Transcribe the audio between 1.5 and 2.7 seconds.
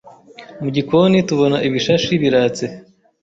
ibishashi biratse